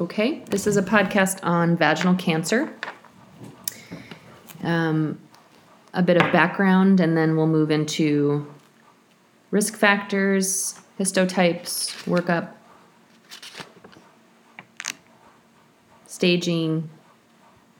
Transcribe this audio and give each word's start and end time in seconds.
Okay, 0.00 0.42
this 0.50 0.66
is 0.66 0.76
a 0.76 0.82
podcast 0.82 1.38
on 1.44 1.76
vaginal 1.76 2.16
cancer. 2.16 2.74
Um, 4.64 5.20
a 5.92 6.02
bit 6.02 6.20
of 6.20 6.32
background, 6.32 6.98
and 6.98 7.16
then 7.16 7.36
we'll 7.36 7.46
move 7.46 7.70
into 7.70 8.52
risk 9.52 9.76
factors, 9.76 10.80
histotypes, 10.98 11.92
workup, 12.06 12.54
staging, 16.08 16.90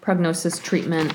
prognosis, 0.01 0.61
treatment, 0.61 1.13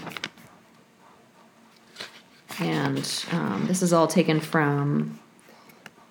and 2.59 3.25
um, 3.31 3.65
this 3.67 3.81
is 3.81 3.93
all 3.93 4.07
taken 4.07 4.41
from 4.41 5.17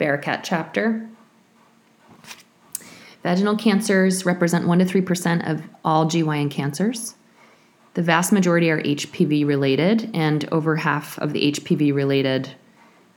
Barakat 0.01 0.41
chapter. 0.45 1.07
Vaginal 3.29 3.57
cancers 3.57 4.25
represent 4.25 4.67
1 4.67 4.79
to 4.79 4.87
3% 4.87 5.51
of 5.51 5.63
all 5.85 6.07
GYN 6.07 6.51
cancers. 6.51 7.15
The 7.93 8.01
vast 8.01 8.33
majority 8.33 8.71
are 8.71 8.81
HPV 8.81 9.47
related, 9.47 10.11
and 10.15 10.49
over 10.51 10.77
half 10.77 11.19
of 11.19 11.35
the 11.35 11.53
HPV 11.53 11.93
related 11.93 12.55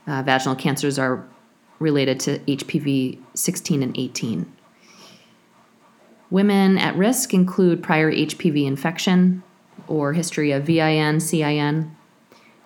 uh, 0.07 0.21
vaginal 0.23 0.57
cancers 0.57 0.99
are 0.99 1.25
related 1.79 2.19
to 2.19 2.39
HPV 2.39 3.19
16 3.35 3.83
and 3.83 3.97
18. 3.97 4.51
Women 6.29 6.77
at 6.77 6.97
risk 6.97 7.33
include 7.33 7.81
prior 7.81 8.11
HPV 8.11 8.65
infection 8.65 9.43
or 9.87 10.11
history 10.11 10.51
of 10.51 10.65
VIN, 10.65 11.21
CIN, 11.21 11.95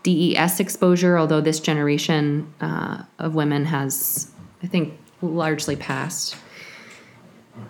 DES 0.02 0.60
exposure, 0.60 1.20
although 1.20 1.42
this 1.42 1.60
generation 1.60 2.52
uh, 2.60 3.04
of 3.20 3.36
women 3.36 3.66
has, 3.66 4.32
I 4.64 4.66
think, 4.68 4.98
largely 5.22 5.76
passed. 5.76 6.38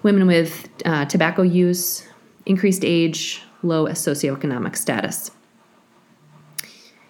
Women 0.03 0.27
with 0.27 0.69
uh, 0.85 1.05
tobacco 1.05 1.41
use, 1.41 2.07
increased 2.45 2.83
age, 2.83 3.41
low 3.63 3.85
socioeconomic 3.87 4.75
status. 4.75 5.31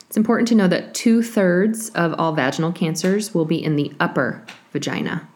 It's 0.08 0.18
important 0.18 0.48
to 0.50 0.56
know 0.56 0.68
that 0.68 0.94
two 0.94 1.22
thirds 1.22 1.90
of 1.90 2.14
all 2.18 2.34
vaginal 2.34 2.72
cancers 2.72 3.34
will 3.34 3.46
be 3.46 3.62
in 3.62 3.76
the 3.76 3.92
upper 4.00 4.46
vagina. 4.72 5.28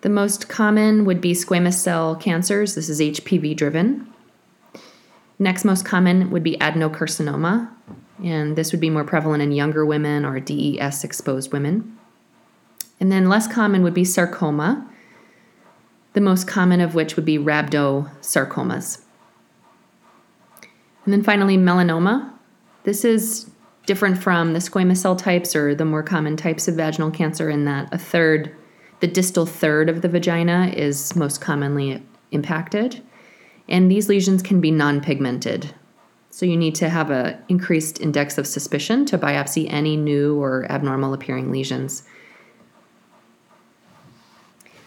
The 0.00 0.08
most 0.08 0.48
common 0.48 1.04
would 1.04 1.20
be 1.20 1.32
squamous 1.32 1.74
cell 1.74 2.16
cancers. 2.16 2.74
This 2.74 2.88
is 2.88 3.00
HPV 3.00 3.56
driven. 3.56 4.12
Next 5.38 5.64
most 5.64 5.84
common 5.84 6.30
would 6.30 6.42
be 6.42 6.56
adenocarcinoma, 6.56 7.70
and 8.24 8.56
this 8.56 8.72
would 8.72 8.80
be 8.80 8.90
more 8.90 9.04
prevalent 9.04 9.42
in 9.42 9.52
younger 9.52 9.84
women 9.84 10.24
or 10.24 10.40
DES 10.40 11.04
exposed 11.04 11.52
women. 11.52 11.95
And 13.00 13.12
then 13.12 13.28
less 13.28 13.46
common 13.46 13.82
would 13.82 13.94
be 13.94 14.04
sarcoma, 14.04 14.88
the 16.14 16.20
most 16.20 16.46
common 16.46 16.80
of 16.80 16.94
which 16.94 17.16
would 17.16 17.24
be 17.24 17.38
rhabdosarcomas. 17.38 19.02
And 21.04 21.12
then 21.12 21.22
finally, 21.22 21.56
melanoma. 21.56 22.32
This 22.84 23.04
is 23.04 23.50
different 23.86 24.18
from 24.22 24.52
the 24.52 24.58
squamous 24.58 24.98
cell 24.98 25.14
types 25.14 25.54
or 25.54 25.74
the 25.74 25.84
more 25.84 26.02
common 26.02 26.36
types 26.36 26.68
of 26.68 26.74
vaginal 26.74 27.10
cancer 27.10 27.48
in 27.48 27.64
that 27.64 27.92
a 27.92 27.98
third, 27.98 28.54
the 29.00 29.06
distal 29.06 29.46
third 29.46 29.88
of 29.88 30.02
the 30.02 30.08
vagina, 30.08 30.72
is 30.74 31.14
most 31.14 31.40
commonly 31.40 32.02
impacted. 32.32 33.02
And 33.68 33.90
these 33.90 34.08
lesions 34.08 34.42
can 34.42 34.60
be 34.60 34.70
non 34.70 35.00
pigmented. 35.00 35.72
So 36.30 36.44
you 36.44 36.56
need 36.56 36.74
to 36.76 36.88
have 36.88 37.10
an 37.10 37.38
increased 37.48 38.00
index 38.00 38.36
of 38.36 38.46
suspicion 38.46 39.06
to 39.06 39.18
biopsy 39.18 39.72
any 39.72 39.96
new 39.96 40.40
or 40.40 40.70
abnormal 40.70 41.14
appearing 41.14 41.50
lesions. 41.50 42.02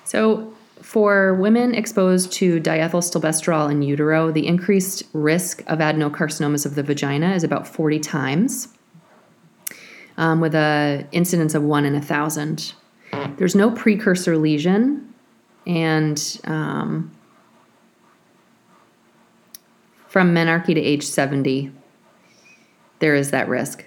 So, 0.10 0.52
for 0.82 1.36
women 1.36 1.76
exposed 1.76 2.32
to 2.32 2.60
diethylstilbestrol 2.60 3.70
in 3.70 3.84
utero, 3.84 4.32
the 4.32 4.48
increased 4.48 5.04
risk 5.14 5.62
of 5.68 5.78
adenocarcinomas 5.78 6.66
of 6.66 6.74
the 6.74 6.82
vagina 6.82 7.36
is 7.36 7.44
about 7.44 7.68
40 7.68 8.00
times, 8.00 8.70
um, 10.18 10.42
with 10.42 10.56
a 10.56 11.08
incidence 11.12 11.54
of 11.54 11.62
one 11.62 11.86
in 11.86 11.94
a 11.94 12.02
thousand. 12.02 12.74
There's 13.38 13.54
no 13.54 13.70
precursor 13.70 14.36
lesion, 14.36 15.14
and 15.68 16.42
um, 16.46 17.12
from 20.08 20.34
menarche 20.34 20.74
to 20.74 20.82
age 20.82 21.04
70, 21.04 21.72
there 22.98 23.14
is 23.14 23.30
that 23.30 23.48
risk. 23.48 23.86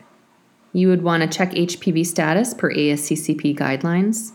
You 0.73 0.87
would 0.87 1.03
want 1.03 1.25
to 1.25 1.37
check 1.37 1.51
HPV 1.51 2.07
status 2.07 2.55
per 2.55 2.73
ASCCP 2.73 3.59
guidelines. 3.59 4.35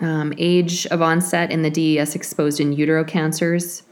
Um, 0.00 0.34
age 0.36 0.86
of 0.86 1.00
onset 1.00 1.50
in 1.50 1.62
the 1.62 1.70
DES 1.70 2.14
exposed 2.14 2.60
in 2.60 2.72
utero 2.72 3.02
cancers 3.02 3.82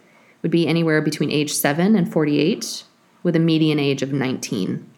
would 0.43 0.51
be 0.51 0.69
anywhere 0.69 1.01
between 1.01 1.31
age 1.31 1.53
7 1.53 1.97
and 1.97 2.13
48, 2.13 2.85
with 3.23 3.35
a 3.35 3.39
median 3.39 3.79
age 3.79 4.03
of 4.03 4.13
19. 4.13 4.91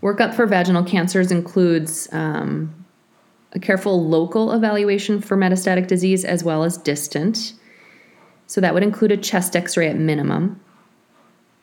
Workup 0.00 0.34
for 0.34 0.46
vaginal 0.46 0.84
cancers 0.84 1.32
includes 1.32 2.08
um, 2.12 2.72
a 3.52 3.58
careful 3.58 4.06
local 4.08 4.52
evaluation 4.52 5.20
for 5.20 5.36
metastatic 5.36 5.88
disease 5.88 6.24
as 6.24 6.44
well 6.44 6.62
as 6.62 6.78
distant. 6.78 7.54
So 8.46 8.60
that 8.60 8.72
would 8.72 8.84
include 8.84 9.10
a 9.10 9.16
chest 9.16 9.56
x 9.56 9.76
ray 9.76 9.88
at 9.88 9.96
minimum, 9.96 10.60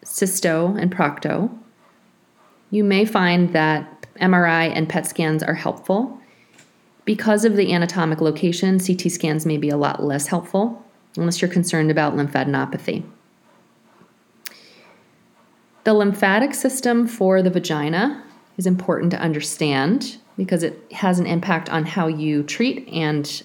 cysto, 0.03 0.78
and 0.79 0.94
procto. 0.94 1.57
You 2.72 2.83
may 2.83 3.06
find 3.06 3.53
that 3.53 4.06
MRI 4.19 4.75
and 4.75 4.89
PET 4.89 5.07
scans 5.07 5.41
are 5.41 5.53
helpful 5.53 6.19
because 7.06 7.46
of 7.46 7.56
the 7.56 7.74
anatomic 7.74 8.22
location, 8.22 8.80
CT 8.80 9.12
scans 9.12 9.46
may 9.46 9.58
be 9.58 9.69
a 9.69 9.78
lot 9.78 10.03
less 10.03 10.28
helpful 10.28 10.84
unless 11.18 11.41
you're 11.41 11.52
concerned 11.52 11.91
about 11.91 12.16
lymphadenopathy. 12.16 13.03
The 15.84 15.94
lymphatic 15.94 16.53
system 16.53 17.08
for 17.08 17.42
the 17.42 17.50
vagina 17.50 18.24
is 18.58 18.66
important 18.66 19.12
to 19.12 19.19
understand 19.19 20.18
because 20.38 20.63
it 20.63 20.92
has 20.94 21.19
an 21.19 21.25
impact 21.25 21.69
on 21.69 21.86
how 21.86 22.08
you 22.08 22.44
treat 22.44 22.88
and 22.88 23.44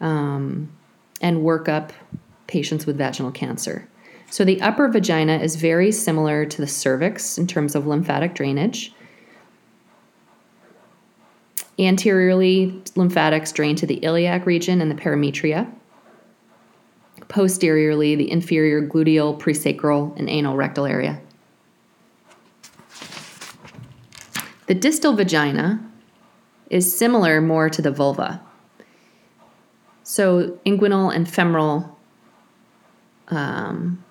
um, 0.00 0.72
and 1.20 1.42
work 1.42 1.68
up 1.68 1.92
patients 2.46 2.86
with 2.86 2.96
vaginal 2.96 3.32
cancer. 3.32 3.88
So 4.30 4.44
the 4.44 4.60
upper 4.62 4.88
vagina 4.88 5.38
is 5.38 5.56
very 5.56 5.90
similar 5.90 6.44
to 6.46 6.60
the 6.60 6.66
cervix 6.66 7.38
in 7.38 7.46
terms 7.46 7.74
of 7.74 7.86
lymphatic 7.86 8.34
drainage. 8.34 8.92
Anteriorly, 11.78 12.82
lymphatics 12.96 13.52
drain 13.52 13.76
to 13.76 13.86
the 13.86 14.02
iliac 14.02 14.46
region 14.46 14.80
and 14.80 14.90
the 14.90 14.96
parametria. 14.96 15.70
Posteriorly, 17.28 18.16
the 18.16 18.30
inferior 18.30 18.82
gluteal, 18.82 19.38
presacral, 19.38 20.16
and 20.18 20.28
anal 20.28 20.56
rectal 20.56 20.86
area. 20.86 21.20
The 24.66 24.74
distal 24.74 25.14
vagina 25.14 25.80
is 26.68 26.94
similar 26.94 27.40
more 27.40 27.70
to 27.70 27.80
the 27.80 27.90
vulva. 27.90 28.42
So, 30.02 30.58
inguinal 30.66 31.14
and 31.14 31.30
femoral 31.30 31.96
um, 33.28 34.04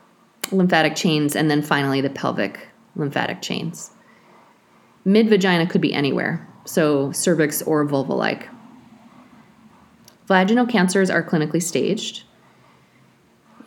lymphatic 0.51 0.95
chains, 0.95 1.35
and 1.35 1.51
then 1.51 1.61
finally 1.61 2.01
the 2.01 2.09
pelvic 2.09 2.69
lymphatic 2.95 3.41
chains. 3.41 3.91
Mid 5.03 5.29
vagina 5.29 5.67
could 5.67 5.81
be 5.81 5.93
anywhere 5.93 6.47
so 6.67 7.11
cervix 7.11 7.61
or 7.61 7.85
vulva 7.85 8.13
like. 8.13 8.49
Vaginal 10.27 10.65
cancers 10.65 11.09
are 11.09 11.23
clinically 11.23 11.63
staged. 11.63 12.23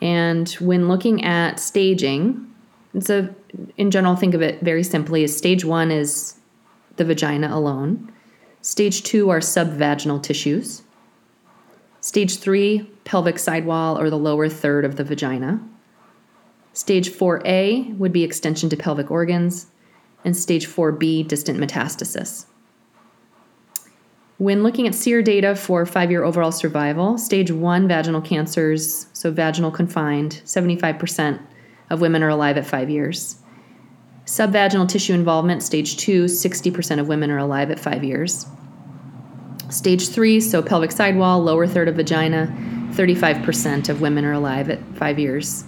And 0.01 0.49
when 0.59 0.87
looking 0.87 1.23
at 1.23 1.59
staging, 1.59 2.47
it's 2.93 3.09
a 3.09 3.33
in 3.77 3.91
general 3.91 4.15
think 4.15 4.33
of 4.33 4.41
it 4.41 4.61
very 4.61 4.83
simply 4.83 5.23
as 5.23 5.35
stage 5.35 5.65
1 5.65 5.91
is 5.91 6.39
the 6.97 7.05
vagina 7.05 7.49
alone. 7.51 8.11
Stage 8.61 9.03
2 9.03 9.29
are 9.29 9.39
subvaginal 9.39 10.21
tissues. 10.21 10.83
Stage 11.99 12.37
3 12.37 12.89
pelvic 13.03 13.39
sidewall 13.39 13.99
or 13.99 14.09
the 14.09 14.17
lower 14.17 14.47
third 14.47 14.85
of 14.85 14.95
the 14.95 15.03
vagina. 15.03 15.61
Stage 16.73 17.09
4A 17.09 17.97
would 17.97 18.13
be 18.13 18.23
extension 18.23 18.69
to 18.69 18.77
pelvic 18.77 19.11
organs 19.11 19.67
and 20.23 20.37
stage 20.37 20.67
4B 20.67 21.27
distant 21.27 21.59
metastasis. 21.59 22.45
When 24.41 24.63
looking 24.63 24.87
at 24.87 24.95
SEER 24.95 25.21
data 25.21 25.55
for 25.55 25.85
five 25.85 26.09
year 26.09 26.23
overall 26.23 26.51
survival, 26.51 27.19
stage 27.19 27.51
one 27.51 27.87
vaginal 27.87 28.21
cancers, 28.21 29.05
so 29.13 29.29
vaginal 29.29 29.69
confined, 29.69 30.41
75% 30.45 31.39
of 31.91 32.01
women 32.01 32.23
are 32.23 32.29
alive 32.29 32.57
at 32.57 32.65
five 32.65 32.89
years. 32.89 33.35
Subvaginal 34.25 34.89
tissue 34.89 35.13
involvement, 35.13 35.61
stage 35.61 35.95
two, 35.95 36.23
60% 36.23 36.99
of 36.99 37.07
women 37.07 37.29
are 37.29 37.37
alive 37.37 37.69
at 37.69 37.79
five 37.79 38.03
years. 38.03 38.47
Stage 39.69 40.09
three, 40.09 40.41
so 40.41 40.63
pelvic 40.63 40.91
sidewall, 40.91 41.39
lower 41.43 41.67
third 41.67 41.87
of 41.87 41.93
vagina, 41.93 42.47
35% 42.93 43.89
of 43.89 44.01
women 44.01 44.25
are 44.25 44.33
alive 44.33 44.71
at 44.71 44.79
five 44.95 45.19
years. 45.19 45.65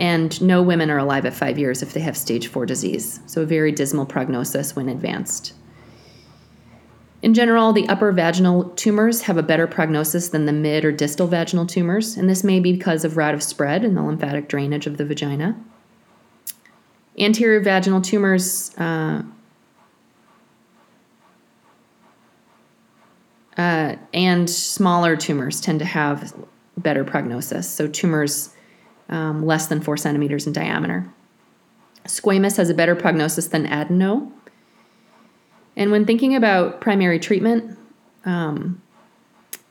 And 0.00 0.42
no 0.42 0.60
women 0.60 0.90
are 0.90 0.98
alive 0.98 1.24
at 1.24 1.34
five 1.34 1.56
years 1.56 1.84
if 1.84 1.92
they 1.92 2.00
have 2.00 2.16
stage 2.16 2.48
four 2.48 2.66
disease. 2.66 3.20
So, 3.26 3.42
a 3.42 3.46
very 3.46 3.70
dismal 3.70 4.06
prognosis 4.06 4.74
when 4.74 4.88
advanced. 4.88 5.54
In 7.22 7.34
general, 7.34 7.72
the 7.72 7.88
upper 7.88 8.10
vaginal 8.10 8.70
tumors 8.70 9.22
have 9.22 9.36
a 9.36 9.44
better 9.44 9.68
prognosis 9.68 10.28
than 10.30 10.44
the 10.46 10.52
mid 10.52 10.84
or 10.84 10.90
distal 10.90 11.28
vaginal 11.28 11.66
tumors, 11.66 12.16
and 12.16 12.28
this 12.28 12.42
may 12.42 12.58
be 12.58 12.72
because 12.72 13.04
of 13.04 13.16
route 13.16 13.32
of 13.32 13.42
spread 13.44 13.84
and 13.84 13.96
the 13.96 14.02
lymphatic 14.02 14.48
drainage 14.48 14.88
of 14.88 14.96
the 14.96 15.04
vagina. 15.04 15.56
Anterior 17.16 17.60
vaginal 17.60 18.00
tumors 18.00 18.76
uh, 18.76 19.22
uh, 23.56 23.94
and 24.12 24.50
smaller 24.50 25.14
tumors 25.14 25.60
tend 25.60 25.78
to 25.78 25.84
have 25.84 26.34
better 26.76 27.04
prognosis. 27.04 27.70
So, 27.70 27.86
tumors 27.86 28.52
um, 29.08 29.46
less 29.46 29.68
than 29.68 29.80
four 29.80 29.96
centimeters 29.96 30.48
in 30.48 30.52
diameter. 30.52 31.08
Squamous 32.04 32.56
has 32.56 32.68
a 32.68 32.74
better 32.74 32.96
prognosis 32.96 33.46
than 33.46 33.66
adeno. 33.66 34.32
And 35.76 35.90
when 35.90 36.04
thinking 36.04 36.34
about 36.34 36.80
primary 36.80 37.18
treatment, 37.18 37.78
um, 38.24 38.82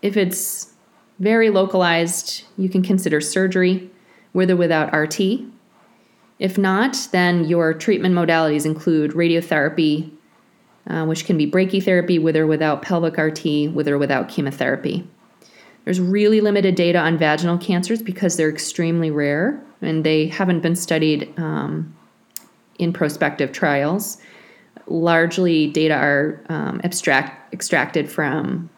if 0.02 0.18
it's 0.18 0.74
very 1.20 1.50
localized, 1.50 2.44
you 2.58 2.70
can 2.70 2.82
consider 2.82 3.22
surgery 3.22 3.90
with 4.34 4.50
or 4.50 4.56
without 4.56 4.96
RT. 4.96 5.42
If 6.40 6.58
not, 6.58 7.08
then 7.12 7.46
your 7.46 7.74
treatment 7.74 8.16
modalities 8.16 8.66
include 8.66 9.12
radiotherapy, 9.12 10.12
uh, 10.88 11.06
which 11.06 11.26
can 11.26 11.38
be 11.38 11.50
brachytherapy 11.50 12.20
with 12.20 12.36
or 12.36 12.48
without 12.48 12.82
pelvic 12.82 13.18
RT, 13.18 13.72
with 13.74 13.88
or 13.88 14.00
without 14.00 14.28
chemotherapy. 14.28 15.08
There's 15.86 16.00
really 16.00 16.42
limited 16.42 16.76
data 16.76 17.00
on 17.00 17.18
vaginal 17.18 17.58
cancers 17.58 18.02
because 18.02 18.38
they're 18.38 18.50
extremely 18.50 19.12
rare 19.12 19.64
and 19.82 20.04
they 20.04 20.28
haven't 20.28 20.62
been 20.62 20.76
studied 20.76 21.32
um, 21.38 21.96
in 22.78 22.94
prospective 22.94 23.52
trials. 23.52 24.18
Largely, 24.88 25.68
data 25.68 25.94
are 25.94 26.44
um, 26.50 26.82
abstract, 26.84 27.54
extracted 27.54 28.12
from 28.12 28.70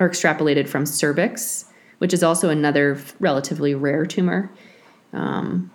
or 0.00 0.08
extrapolated 0.08 0.68
from 0.68 0.86
cervix, 0.86 1.66
which 1.98 2.12
is 2.12 2.22
also 2.22 2.48
another 2.48 2.98
relatively 3.20 3.74
rare 3.74 4.04
tumor. 4.04 4.50
Um, 5.12 5.70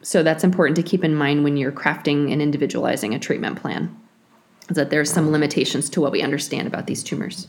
so 0.00 0.22
that's 0.22 0.42
important 0.42 0.76
to 0.76 0.82
keep 0.82 1.04
in 1.04 1.14
mind 1.14 1.44
when 1.44 1.56
you're 1.56 1.72
crafting 1.72 2.32
and 2.32 2.40
individualizing 2.40 3.14
a 3.14 3.18
treatment 3.18 3.60
plan, 3.60 3.94
is 4.68 4.76
that 4.76 4.90
there's 4.90 5.12
some 5.12 5.30
limitations 5.30 5.90
to 5.90 6.00
what 6.00 6.12
we 6.12 6.22
understand 6.22 6.66
about 6.66 6.86
these 6.86 7.02
tumors. 7.02 7.48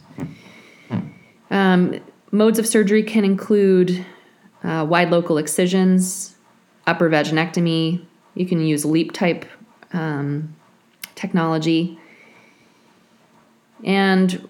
Um, 1.50 2.00
modes 2.32 2.60
of 2.60 2.68
surgery 2.68 3.04
can 3.04 3.24
include 3.24 4.06
uh, 4.64 4.86
wide 4.88 5.12
local 5.12 5.38
excisions, 5.38 6.36
upper 6.88 7.10
vaginectomy. 7.10 8.06
You 8.36 8.46
can 8.46 8.60
use 8.60 8.86
LEEP 8.86 9.12
type 9.14 9.46
um, 9.94 10.56
technology. 11.16 11.98
And 13.84 14.48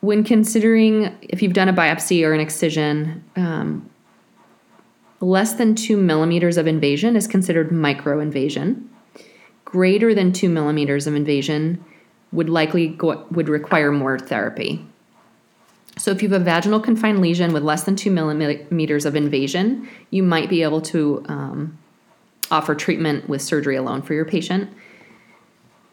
when 0.00 0.24
considering 0.24 1.16
if 1.22 1.42
you've 1.42 1.52
done 1.52 1.68
a 1.68 1.72
biopsy 1.72 2.24
or 2.24 2.32
an 2.32 2.40
excision, 2.40 3.24
um, 3.36 3.90
Less 5.20 5.54
than 5.54 5.74
two 5.74 5.96
millimeters 5.96 6.56
of 6.56 6.66
invasion 6.66 7.16
is 7.16 7.26
considered 7.26 7.70
microinvasion. 7.70 8.86
Greater 9.64 10.14
than 10.14 10.32
two 10.32 10.48
millimeters 10.48 11.06
of 11.06 11.14
invasion 11.14 11.84
would 12.30 12.48
likely 12.48 12.88
go, 12.88 13.26
would 13.32 13.48
require 13.48 13.90
more 13.90 14.18
therapy. 14.18 14.84
So 15.96 16.12
if 16.12 16.22
you 16.22 16.28
have 16.28 16.40
a 16.40 16.44
vaginal 16.44 16.78
confined 16.78 17.20
lesion 17.20 17.52
with 17.52 17.64
less 17.64 17.82
than 17.82 17.96
two 17.96 18.12
millimeters 18.12 19.04
of 19.04 19.16
invasion, 19.16 19.88
you 20.10 20.22
might 20.22 20.48
be 20.48 20.62
able 20.62 20.80
to 20.82 21.24
um, 21.28 21.78
offer 22.50 22.74
treatment 22.74 23.28
with 23.28 23.42
surgery 23.42 23.76
alone 23.76 24.02
for 24.02 24.14
your 24.14 24.24
patient, 24.24 24.72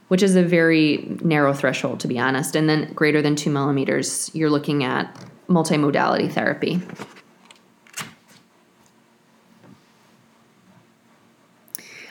which 0.07 0.23
is 0.23 0.35
a 0.35 0.43
very 0.43 1.17
narrow 1.23 1.53
threshold, 1.53 1.99
to 2.01 2.07
be 2.07 2.19
honest. 2.19 2.55
And 2.55 2.69
then 2.69 2.93
greater 2.93 3.21
than 3.21 3.35
two 3.35 3.49
millimeters, 3.49 4.31
you're 4.33 4.49
looking 4.49 4.83
at 4.83 5.15
multimodality 5.47 6.31
therapy. 6.31 6.81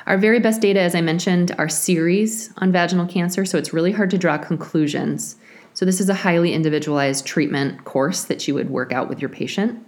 Our 0.07 0.19
very 0.19 0.39
best 0.39 0.61
data, 0.61 0.81
as 0.81 0.95
I 0.95 1.01
mentioned, 1.01 1.55
are 1.57 1.69
series 1.69 2.53
on 2.59 2.73
vaginal 2.73 3.07
cancer, 3.07 3.47
so 3.47 3.57
it's 3.57 3.73
really 3.73 3.93
hard 3.93 4.11
to 4.11 4.19
draw 4.19 4.37
conclusions. 4.37 5.37
So, 5.73 5.87
this 5.87 5.99
is 5.99 6.11
a 6.11 6.15
highly 6.15 6.53
individualized 6.53 7.25
treatment 7.25 7.85
course 7.85 8.25
that 8.25 8.47
you 8.47 8.55
would 8.55 8.69
work 8.69 8.93
out 8.93 9.09
with 9.09 9.21
your 9.21 9.31
patient. 9.31 9.85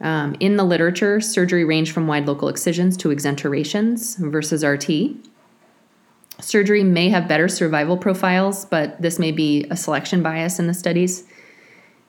Um, 0.00 0.36
in 0.38 0.56
the 0.56 0.64
literature, 0.64 1.20
surgery 1.20 1.64
ranged 1.64 1.92
from 1.92 2.06
wide 2.06 2.26
local 2.26 2.48
excisions 2.48 2.96
to 2.98 3.10
exenterations 3.10 4.16
versus 4.16 4.64
RT. 4.64 5.16
Surgery 6.40 6.84
may 6.84 7.08
have 7.08 7.26
better 7.26 7.48
survival 7.48 7.96
profiles, 7.96 8.64
but 8.64 9.00
this 9.02 9.18
may 9.18 9.32
be 9.32 9.66
a 9.70 9.76
selection 9.76 10.22
bias 10.22 10.60
in 10.60 10.68
the 10.68 10.74
studies, 10.74 11.24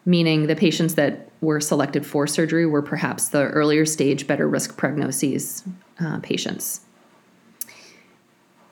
meaning 0.06 0.45
the 0.45 0.56
patients 0.56 0.95
that 0.95 1.30
were 1.41 1.59
selected 1.59 2.06
for 2.06 2.27
surgery 2.27 2.65
were 2.65 2.81
perhaps 2.81 3.30
the 3.30 3.45
earlier 3.47 3.86
stage, 3.86 4.27
better 4.27 4.47
risk 4.47 4.80
prognoses 4.80 5.68
uh, 6.00 6.19
patients. 6.19 6.81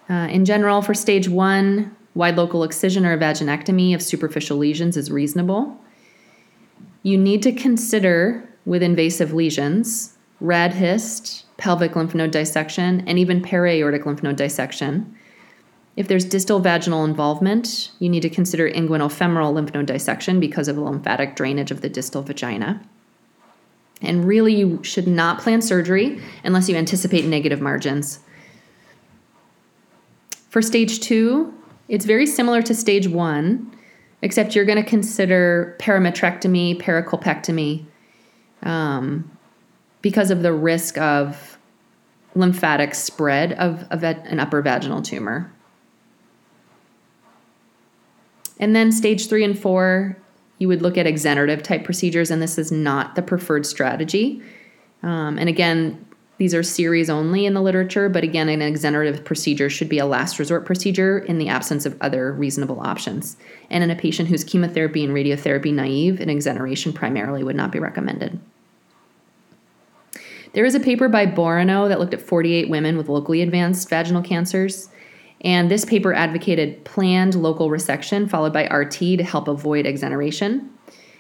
Uh, 0.10 0.28
in 0.30 0.46
general, 0.46 0.82
for 0.82 0.94
stage 0.94 1.28
one, 1.28 1.96
wide 2.14 2.36
local 2.36 2.64
excision 2.64 3.06
or 3.06 3.18
vaginectomy 3.18 3.96
of 3.96 4.02
superficial 4.02 4.58
lesions 4.58 4.96
is 4.96 5.12
reasonable. 5.12 5.78
You 7.04 7.18
need 7.18 7.42
to 7.44 7.52
consider 7.52 8.48
with 8.68 8.84
invasive 8.84 9.34
lesions 9.34 10.14
rad 10.40 10.74
hist, 10.74 11.46
pelvic 11.58 11.96
lymph 11.96 12.14
node 12.14 12.30
dissection, 12.32 13.04
and 13.08 13.18
even 13.18 13.42
para-aortic 13.42 14.06
lymph 14.06 14.22
node 14.22 14.36
dissection. 14.36 15.16
If 15.96 16.08
there's 16.08 16.26
distal 16.26 16.60
vaginal 16.60 17.06
involvement, 17.06 17.92
you 17.98 18.08
need 18.08 18.22
to 18.22 18.30
consider 18.30 18.70
inguinofemoral 18.70 19.54
lymph 19.54 19.74
node 19.74 19.88
dissection 19.88 20.40
because 20.40 20.68
of 20.68 20.78
lymphatic 20.78 21.36
drainage 21.36 21.72
of 21.72 21.82
the 21.82 21.90
distal 21.90 22.22
vagina. 22.22 22.80
And 24.00 24.26
really, 24.26 24.54
you 24.54 24.84
should 24.84 25.08
not 25.08 25.40
plan 25.40 25.64
surgery 25.64 26.22
unless 26.44 26.70
you 26.70 26.76
anticipate 26.76 27.26
negative 27.26 27.62
margins. 27.62 28.20
For 30.50 30.62
stage 30.62 31.00
two, 31.00 31.52
it's 31.90 32.06
very 32.06 32.28
similar 32.28 32.62
to 32.62 32.76
stage 32.76 33.08
one, 33.08 33.76
except 34.22 34.56
you're 34.56 34.66
going 34.66 34.84
to 34.84 34.88
consider 34.88 35.76
parametrectomy, 35.80 36.80
pericolpectomy, 36.80 37.87
um, 38.64 39.30
because 40.02 40.32
of 40.32 40.42
the 40.42 40.54
risk 40.54 40.98
of 40.98 41.58
lymphatic 42.36 42.94
spread 42.96 43.54
of, 43.54 43.86
of 43.90 44.04
an 44.04 44.40
upper 44.40 44.62
vaginal 44.62 45.02
tumor. 45.02 45.52
And 48.60 48.76
then 48.76 48.92
stage 48.92 49.28
three 49.28 49.44
and 49.44 49.58
four, 49.58 50.18
you 50.58 50.68
would 50.68 50.82
look 50.82 50.98
at 50.98 51.06
exenterative 51.06 51.62
type 51.62 51.84
procedures, 51.84 52.32
and 52.32 52.42
this 52.42 52.58
is 52.58 52.72
not 52.72 53.16
the 53.16 53.22
preferred 53.22 53.66
strategy. 53.66 54.42
Um, 55.04 55.38
and 55.38 55.48
again, 55.48 56.07
these 56.38 56.54
are 56.54 56.62
series 56.62 57.10
only 57.10 57.48
in 57.48 57.56
the 57.56 57.62
literature, 57.62 58.10
but 58.10 58.24
again, 58.24 58.48
an 58.48 58.62
exenterative 58.62 59.26
procedure 59.26 59.70
should 59.70 59.90
be 59.90 59.98
a 59.98 60.06
last 60.06 60.38
resort 60.38 60.66
procedure 60.66 61.18
in 61.18 61.40
the 61.40 61.48
absence 61.48 61.86
of 61.86 61.98
other 62.00 62.32
reasonable 62.32 62.80
options. 62.80 63.38
And 63.72 63.84
in 63.84 63.90
a 63.90 63.96
patient 63.96 64.30
who's 64.30 64.44
chemotherapy 64.44 65.04
and 65.04 65.14
radiotherapy 65.14 65.74
naive, 65.74 66.20
an 66.20 66.30
exenteration 66.30 66.94
primarily 66.94 67.44
would 67.44 67.56
not 67.56 67.72
be 67.72 67.80
recommended. 67.80 68.40
There 70.54 70.66
is 70.66 70.76
a 70.76 70.80
paper 70.80 71.10
by 71.10 71.26
Boronow 71.26 71.90
that 71.90 72.00
looked 72.00 72.14
at 72.14 72.22
48 72.22 72.70
women 72.70 72.98
with 72.98 73.10
locally 73.10 73.42
advanced 73.42 73.90
vaginal 73.90 74.22
cancers. 74.22 74.90
And 75.42 75.70
this 75.70 75.86
paper 75.86 76.14
advocated 76.14 76.86
planned 76.86 77.36
local 77.36 77.70
resection 77.70 78.30
followed 78.30 78.54
by 78.54 78.66
RT 78.68 79.00
to 79.00 79.24
help 79.24 79.48
avoid 79.48 79.88
exenteration 79.88 80.70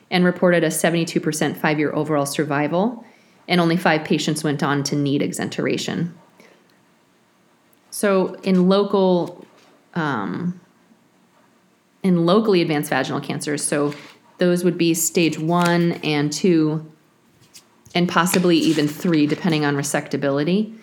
and 0.10 0.24
reported 0.24 0.64
a 0.64 0.68
72% 0.68 1.58
five 1.58 1.80
year 1.80 1.94
overall 1.94 2.26
survival 2.26 3.04
and 3.48 3.62
only 3.62 3.78
five 3.78 4.04
patients 4.04 4.44
went 4.44 4.62
on 4.62 4.84
to 4.84 4.96
need 4.96 5.22
exenteration. 5.22 6.14
So 7.90 8.36
in 8.44 8.68
local, 8.68 9.46
um, 9.96 10.60
in 12.04 12.26
locally 12.26 12.62
advanced 12.62 12.90
vaginal 12.90 13.22
cancers, 13.22 13.64
so 13.64 13.94
those 14.38 14.64
would 14.64 14.78
be 14.78 14.94
stage 14.94 15.40
one 15.40 15.94
and 16.04 16.32
two, 16.32 16.92
and 17.96 18.08
possibly 18.08 18.58
even 18.58 18.88
three, 18.88 19.26
depending 19.26 19.66
on 19.66 19.76
resectability. 19.76 20.78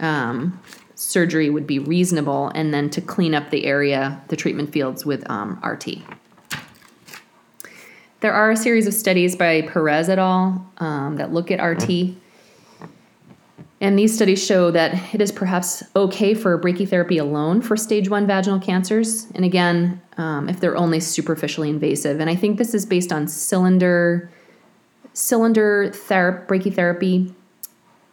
Um, 0.00 0.60
surgery 0.94 1.48
would 1.48 1.66
be 1.66 1.78
reasonable, 1.78 2.48
and 2.48 2.74
then 2.74 2.90
to 2.90 3.00
clean 3.00 3.34
up 3.34 3.50
the 3.50 3.64
area, 3.64 4.20
the 4.28 4.36
treatment 4.36 4.72
fields 4.72 5.06
with 5.06 5.28
um, 5.30 5.60
RT. 5.64 6.02
There 8.20 8.32
are 8.32 8.50
a 8.50 8.56
series 8.56 8.88
of 8.88 8.94
studies 8.94 9.36
by 9.36 9.62
Perez 9.62 10.08
et 10.08 10.18
al. 10.18 10.66
Um, 10.78 11.16
that 11.16 11.32
look 11.32 11.50
at 11.50 11.62
RT. 11.62 12.16
And 13.80 13.96
these 13.96 14.12
studies 14.12 14.44
show 14.44 14.72
that 14.72 15.14
it 15.14 15.20
is 15.20 15.30
perhaps 15.30 15.84
okay 15.94 16.34
for 16.34 16.60
brachytherapy 16.60 17.20
alone 17.20 17.62
for 17.62 17.76
stage 17.76 18.08
one 18.08 18.26
vaginal 18.26 18.58
cancers. 18.58 19.28
And 19.36 19.44
again, 19.44 20.02
um, 20.16 20.48
if 20.48 20.58
they're 20.58 20.76
only 20.76 20.98
superficially 20.98 21.70
invasive. 21.70 22.18
And 22.18 22.28
I 22.28 22.34
think 22.34 22.58
this 22.58 22.74
is 22.74 22.84
based 22.84 23.12
on 23.12 23.28
cylinder 23.28 24.30
cylinder 25.12 25.90
ther- 25.92 26.44
brachytherapy. 26.48 27.32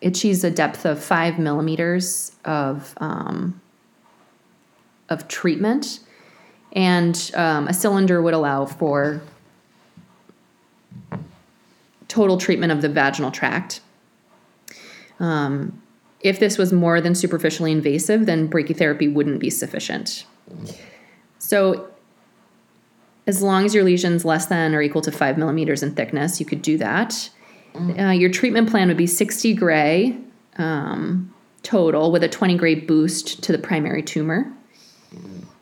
It 0.01 0.09
achieves 0.09 0.43
a 0.43 0.51
depth 0.51 0.85
of 0.85 1.03
five 1.03 1.39
millimeters 1.39 2.31
of 2.45 2.93
um, 2.97 3.59
of 5.09 5.27
treatment 5.27 5.99
And 6.73 7.31
um, 7.35 7.67
a 7.67 7.73
cylinder 7.73 8.21
would 8.21 8.33
allow 8.33 8.65
for 8.65 9.21
total 12.07 12.37
treatment 12.37 12.71
of 12.71 12.81
the 12.81 12.89
vaginal 12.89 13.31
tract. 13.31 13.81
Um, 15.19 15.81
if 16.21 16.39
this 16.39 16.57
was 16.57 16.73
more 16.73 17.01
than 17.01 17.15
superficially 17.15 17.71
invasive, 17.71 18.25
then 18.25 18.49
brachytherapy 18.49 19.11
wouldn't 19.11 19.39
be 19.39 19.49
sufficient. 19.49 20.25
So, 21.37 21.87
as 23.27 23.41
long 23.41 23.65
as 23.65 23.73
your 23.73 23.83
lesion's 23.83 24.25
less 24.25 24.47
than 24.47 24.75
or 24.75 24.81
equal 24.81 25.01
to 25.01 25.11
five 25.11 25.37
millimeters 25.37 25.83
in 25.83 25.95
thickness, 25.95 26.39
you 26.39 26.45
could 26.45 26.61
do 26.61 26.77
that. 26.77 27.29
Uh, 27.75 28.11
your 28.11 28.29
treatment 28.29 28.69
plan 28.69 28.87
would 28.87 28.97
be 28.97 29.07
60 29.07 29.53
gray 29.53 30.17
um, 30.57 31.33
total 31.63 32.11
with 32.11 32.23
a 32.23 32.29
20 32.29 32.55
gray 32.55 32.75
boost 32.75 33.43
to 33.43 33.51
the 33.51 33.57
primary 33.57 34.01
tumor. 34.01 34.51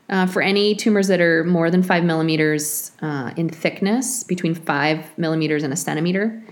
Uh, 0.10 0.26
for 0.28 0.42
any 0.42 0.76
tumors 0.76 1.08
that 1.08 1.22
are 1.22 1.44
more 1.46 1.72
than 1.72 1.82
five 1.82 2.04
millimeters 2.04 2.92
uh, 3.02 3.32
in 3.38 3.48
thickness, 3.48 4.24
between 4.24 4.54
five 4.54 5.18
millimeters 5.18 5.64
and 5.64 5.72
a 5.72 5.76
centimeter, 5.76 6.44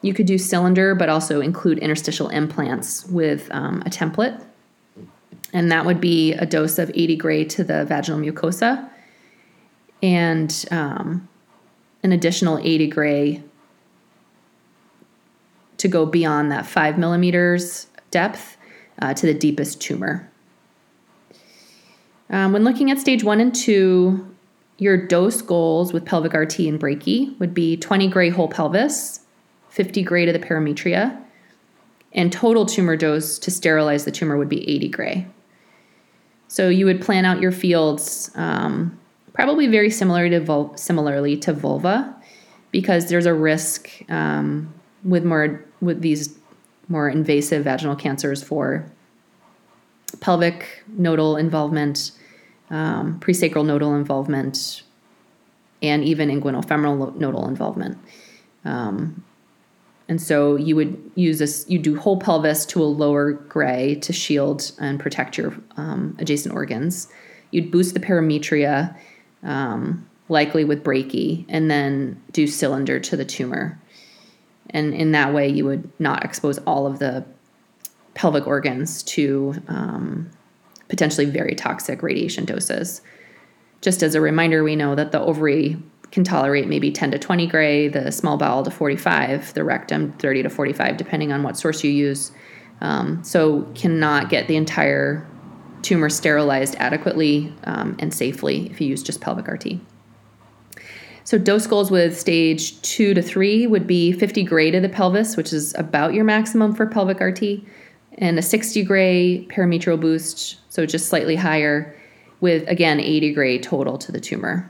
you 0.00 0.14
could 0.14 0.26
do 0.26 0.38
cylinder, 0.38 0.94
but 0.94 1.08
also 1.08 1.40
include 1.40 1.78
interstitial 1.78 2.28
implants 2.28 3.06
with 3.06 3.48
um, 3.52 3.82
a 3.86 3.90
template. 3.90 4.42
And 5.52 5.70
that 5.70 5.86
would 5.86 6.00
be 6.00 6.32
a 6.32 6.46
dose 6.46 6.78
of 6.78 6.90
80 6.94 7.16
gray 7.16 7.44
to 7.44 7.64
the 7.64 7.84
vaginal 7.84 8.20
mucosa 8.20 8.90
and 10.02 10.64
um, 10.70 11.28
an 12.02 12.12
additional 12.12 12.58
80 12.58 12.88
gray 12.88 13.42
to 15.78 15.88
go 15.88 16.04
beyond 16.04 16.52
that 16.52 16.66
five 16.66 16.98
millimeters 16.98 17.86
depth 18.10 18.56
uh, 19.00 19.14
to 19.14 19.26
the 19.26 19.34
deepest 19.34 19.80
tumor. 19.80 20.30
Um, 22.34 22.52
when 22.52 22.64
looking 22.64 22.90
at 22.90 22.98
stage 22.98 23.22
one 23.22 23.40
and 23.40 23.54
two, 23.54 24.28
your 24.78 24.96
dose 24.96 25.40
goals 25.40 25.92
with 25.92 26.04
pelvic 26.04 26.34
RT 26.34 26.58
and 26.58 26.80
brachy 26.80 27.38
would 27.38 27.54
be 27.54 27.76
20 27.76 28.08
gray 28.08 28.28
whole 28.28 28.48
pelvis, 28.48 29.20
50 29.68 30.02
gray 30.02 30.26
to 30.26 30.32
the 30.32 30.40
parametria, 30.40 31.16
and 32.12 32.32
total 32.32 32.66
tumor 32.66 32.96
dose 32.96 33.38
to 33.38 33.52
sterilize 33.52 34.04
the 34.04 34.10
tumor 34.10 34.36
would 34.36 34.48
be 34.48 34.68
80 34.68 34.88
gray. 34.88 35.26
So 36.48 36.68
you 36.68 36.86
would 36.86 37.00
plan 37.00 37.24
out 37.24 37.40
your 37.40 37.52
fields 37.52 38.32
um, 38.34 38.98
probably 39.32 39.68
very 39.68 39.90
similar 39.90 40.28
to 40.28 40.40
vul- 40.40 40.76
similarly 40.76 41.36
to 41.36 41.52
vulva, 41.52 42.16
because 42.72 43.08
there's 43.08 43.26
a 43.26 43.34
risk 43.34 43.88
um, 44.10 44.74
with 45.04 45.24
more 45.24 45.64
with 45.80 46.00
these 46.00 46.36
more 46.88 47.08
invasive 47.08 47.62
vaginal 47.62 47.94
cancers 47.94 48.42
for 48.42 48.90
pelvic 50.20 50.82
nodal 50.88 51.36
involvement, 51.36 52.10
um, 52.70 53.20
presacral 53.20 53.64
nodal 53.64 53.94
involvement, 53.94 54.82
and 55.82 56.04
even 56.04 56.28
inguinal-femoral 56.30 57.12
nodal 57.18 57.46
involvement. 57.48 57.98
Um, 58.64 59.22
and 60.08 60.20
so 60.20 60.56
you 60.56 60.76
would 60.76 61.10
use 61.14 61.38
this, 61.38 61.64
you 61.68 61.78
do 61.78 61.98
whole 61.98 62.18
pelvis 62.18 62.66
to 62.66 62.82
a 62.82 62.84
lower 62.84 63.32
gray 63.32 63.94
to 63.96 64.12
shield 64.12 64.72
and 64.78 65.00
protect 65.00 65.38
your 65.38 65.54
um, 65.76 66.16
adjacent 66.18 66.54
organs. 66.54 67.08
You'd 67.50 67.70
boost 67.70 67.94
the 67.94 68.00
parametria, 68.00 68.96
um, 69.42 70.08
likely 70.28 70.64
with 70.64 70.82
brachy, 70.82 71.44
and 71.48 71.70
then 71.70 72.22
do 72.32 72.46
cylinder 72.46 72.98
to 73.00 73.16
the 73.16 73.24
tumor. 73.24 73.78
And 74.70 74.94
in 74.94 75.12
that 75.12 75.32
way, 75.32 75.48
you 75.48 75.64
would 75.66 75.90
not 75.98 76.24
expose 76.24 76.58
all 76.66 76.86
of 76.86 76.98
the 76.98 77.24
pelvic 78.14 78.46
organs 78.46 79.02
to 79.02 79.54
um, 79.68 80.30
potentially 80.94 81.26
very 81.26 81.56
toxic 81.56 82.04
radiation 82.04 82.44
doses. 82.44 83.02
Just 83.80 84.00
as 84.00 84.14
a 84.14 84.20
reminder, 84.20 84.62
we 84.62 84.76
know 84.76 84.94
that 84.94 85.10
the 85.10 85.18
ovary 85.18 85.76
can 86.12 86.22
tolerate 86.22 86.68
maybe 86.68 86.92
10 86.92 87.10
to 87.10 87.18
20 87.18 87.48
gray, 87.48 87.88
the 87.88 88.12
small 88.12 88.36
bowel 88.36 88.62
to 88.62 88.70
45, 88.70 89.54
the 89.54 89.64
rectum 89.64 90.12
30 90.12 90.44
to 90.44 90.48
45, 90.48 90.96
depending 90.96 91.32
on 91.32 91.42
what 91.42 91.56
source 91.56 91.82
you 91.82 91.90
use. 91.90 92.30
Um, 92.80 93.24
so, 93.24 93.62
cannot 93.74 94.30
get 94.30 94.46
the 94.46 94.54
entire 94.54 95.26
tumor 95.82 96.08
sterilized 96.08 96.76
adequately 96.76 97.52
um, 97.64 97.96
and 97.98 98.14
safely 98.14 98.70
if 98.70 98.80
you 98.80 98.86
use 98.86 99.02
just 99.02 99.20
pelvic 99.20 99.48
RT. 99.48 99.80
So, 101.24 101.38
dose 101.38 101.66
goals 101.66 101.90
with 101.90 102.16
stage 102.16 102.80
two 102.82 103.14
to 103.14 103.22
three 103.22 103.66
would 103.66 103.88
be 103.88 104.12
50 104.12 104.44
gray 104.44 104.70
to 104.70 104.78
the 104.78 104.88
pelvis, 104.88 105.36
which 105.36 105.52
is 105.52 105.74
about 105.76 106.14
your 106.14 106.24
maximum 106.24 106.72
for 106.72 106.86
pelvic 106.86 107.18
RT, 107.18 107.64
and 108.18 108.38
a 108.38 108.42
60 108.42 108.82
gray 108.84 109.46
parametrial 109.50 110.00
boost, 110.00 110.56
so 110.74 110.84
just 110.84 111.06
slightly 111.06 111.36
higher, 111.36 111.94
with 112.40 112.68
again 112.68 112.98
80 112.98 113.32
gray 113.32 113.58
total 113.60 113.96
to 113.96 114.10
the 114.10 114.18
tumor. 114.18 114.68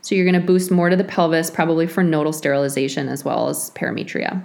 So 0.00 0.14
you're 0.14 0.24
going 0.24 0.40
to 0.40 0.46
boost 0.46 0.70
more 0.70 0.88
to 0.88 0.94
the 0.94 1.02
pelvis, 1.02 1.50
probably 1.50 1.88
for 1.88 2.04
nodal 2.04 2.32
sterilization 2.32 3.08
as 3.08 3.24
well 3.24 3.48
as 3.48 3.72
parametria. 3.72 4.40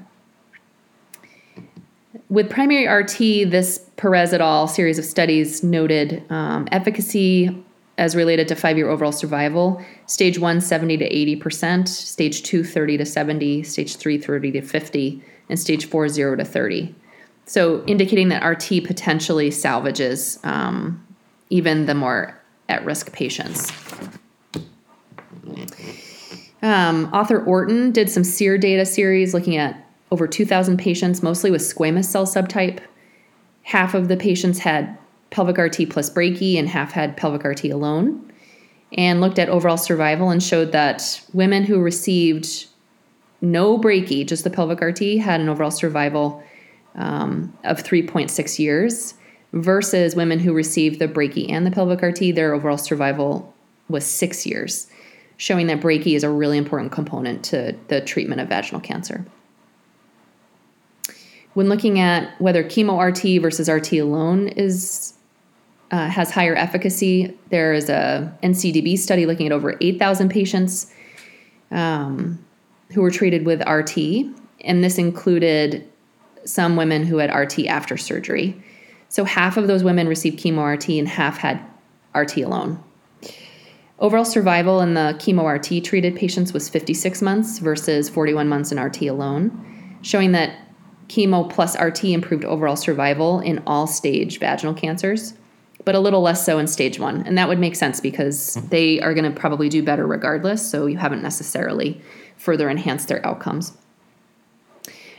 With 2.30 2.50
primary 2.50 2.88
RT, 2.88 3.52
this 3.52 3.88
Perez 3.96 4.34
et 4.34 4.42
al. 4.42 4.68
series 4.68 4.98
of 4.98 5.06
studies 5.06 5.64
noted 5.64 6.24
um, 6.32 6.68
efficacy 6.72 7.64
as 8.00 8.16
related 8.16 8.48
to 8.48 8.56
five 8.56 8.76
year 8.76 8.90
overall 8.90 9.12
survival. 9.12 9.80
Stage 10.08 10.40
one, 10.40 10.60
70 10.60 10.98
to 10.98 11.38
80%, 11.40 11.88
stage 11.88 12.42
two, 12.42 12.64
30 12.64 12.98
to 12.98 13.06
70, 13.06 13.62
stage 13.62 13.98
three, 13.98 14.18
30 14.18 14.54
to 14.54 14.62
50, 14.64 15.22
and 15.48 15.60
stage 15.60 15.86
four, 15.86 16.10
0 16.10 16.38
to 16.38 16.44
30. 16.44 16.96
So, 17.48 17.82
indicating 17.88 18.28
that 18.28 18.46
RT 18.46 18.84
potentially 18.84 19.52
salvages 19.52 20.38
um, 20.44 21.02
even 21.50 21.86
the 21.86 21.96
more 21.96 22.38
at 22.68 22.84
risk 22.84 23.14
patients. 23.14 23.72
Um, 26.62 27.10
author 27.14 27.42
Orton 27.42 27.92
did 27.92 28.10
some 28.10 28.26
SEER 28.26 28.58
data 28.58 28.86
series 28.86 29.34
looking 29.34 29.56
at 29.56 29.82
over 30.12 30.28
2,000 30.28 30.78
patients, 30.78 31.24
mostly 31.24 31.50
with 31.50 31.62
squamous 31.62 32.06
cell 32.06 32.26
subtype. 32.26 32.80
Half 33.64 33.94
of 33.94 34.10
the 34.10 34.18
patients 34.18 34.60
had 34.60 34.98
pelvic 35.30 35.58
RT 35.58 35.90
plus 35.90 36.10
brachy, 36.10 36.58
and 36.58 36.68
half 36.68 36.92
had 36.92 37.16
pelvic 37.16 37.46
RT 37.46 37.66
alone. 37.66 38.30
And 38.98 39.22
looked 39.22 39.40
at 39.40 39.48
overall 39.48 39.78
survival 39.78 40.30
and 40.30 40.44
showed 40.44 40.74
that 40.74 41.22
women 41.34 41.64
who 41.64 41.80
received 41.80 42.68
no 43.40 43.78
brachy, 43.78 44.26
just 44.26 44.44
the 44.44 44.50
pelvic 44.50 44.82
RT, 44.82 45.20
had 45.20 45.40
an 45.40 45.48
overall 45.48 45.72
survival 45.72 46.44
um, 46.98 47.58
of 47.64 47.84
3.6 47.84 48.60
years, 48.60 49.14
versus 49.54 50.16
women 50.16 50.40
who 50.40 50.54
received 50.54 51.00
the 51.00 51.08
brachy 51.08 51.50
and 51.50 51.66
the 51.66 51.72
pelvic 51.72 52.02
RT, 52.02 52.36
their 52.36 52.54
overall 52.54 52.78
survival 52.78 53.54
was 53.90 54.06
six 54.06 54.46
years 54.46 54.88
showing 55.38 55.68
that 55.68 55.80
brachy 55.80 56.16
is 56.16 56.24
a 56.24 56.30
really 56.30 56.58
important 56.58 56.92
component 56.92 57.46
to 57.46 57.76
the 57.88 58.02
treatment 58.02 58.42
of 58.42 58.50
vaginal 58.50 58.82
cancer. 58.82 59.26
When 61.54 61.70
looking 61.70 62.00
at 62.00 62.40
whether 62.42 62.64
chemo 62.64 63.00
RT 63.00 63.42
versus 63.42 63.70
RT 63.70 63.94
alone 63.94 64.50
is 64.50 65.14
uh, 65.90 66.10
has 66.10 66.30
higher 66.32 66.54
efficacy, 66.54 67.34
there 67.50 67.72
is 67.74 67.88
a 67.88 68.36
NCDB 68.44 68.98
study 68.98 69.26
looking 69.26 69.46
at 69.46 69.54
over 69.54 69.78
8,000 69.80 70.28
patients 70.28 70.94
um, 71.72 72.44
who 72.92 73.02
were 73.02 73.10
treated 73.10 73.46
with 73.46 73.62
RT, 73.66 73.98
and 74.62 74.84
this 74.84 74.98
included 74.98 75.88
some 76.48 76.76
women 76.76 77.06
who 77.06 77.18
had 77.18 77.34
RT 77.34 77.68
after 77.68 77.98
surgery. 77.98 78.62
So 79.10 79.24
half 79.24 79.58
of 79.58 79.68
those 79.68 79.84
women 79.84 80.08
received 80.08 80.40
chemo 80.40 80.74
RT 80.74 80.90
and 80.90 81.08
half 81.08 81.38
had 81.38 81.62
RT 82.16 82.38
alone. 82.38 82.84
Overall 84.00 84.26
survival 84.26 84.82
in 84.82 84.94
the 84.94 85.16
chemo 85.20 85.46
RT 85.46 85.84
treated 85.84 86.16
patients 86.16 86.54
was 86.54 86.70
56 86.70 87.22
months 87.22 87.60
versus 87.60 88.10
41 88.10 88.48
months 88.48 88.72
in 88.72 88.80
RT 88.80 89.04
alone, 89.04 89.98
showing 90.02 90.34
that 90.34 90.56
chemo 91.08 91.50
plus 91.50 91.80
RT 91.80 92.06
improved 92.06 92.46
overall 92.46 92.76
survival 92.76 93.40
in 93.40 93.62
all 93.66 93.88
stage 93.88 94.40
vaginal 94.40 94.74
cancers, 94.74 95.34
but 95.84 95.96
a 95.96 96.00
little 96.00 96.22
less 96.22 96.46
so 96.46 96.60
in 96.60 96.68
stage 96.68 97.00
one. 97.00 97.24
And 97.26 97.38
that 97.38 97.48
would 97.48 97.60
make 97.60 97.76
sense 97.76 98.00
because 98.00 98.56
they 98.70 99.00
are 99.00 99.14
going 99.14 99.32
to 99.32 99.40
probably 99.40 99.70
do 99.70 99.82
better 99.82 100.06
regardless, 100.06 100.70
so 100.70 100.86
you 100.86 100.98
haven't 100.98 101.24
necessarily 101.24 102.00
further 102.36 102.70
enhanced 102.70 103.08
their 103.08 103.26
outcomes. 103.26 103.74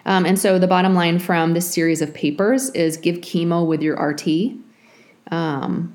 Um, 0.06 0.24
and 0.24 0.38
so 0.38 0.58
the 0.58 0.66
bottom 0.66 0.94
line 0.94 1.18
from 1.18 1.54
this 1.54 1.72
series 1.72 2.00
of 2.00 2.14
papers 2.14 2.70
is 2.70 2.96
give 2.96 3.16
chemo 3.16 3.66
with 3.66 3.82
your 3.82 3.96
RT. 3.96 4.52
Um, 5.30 5.94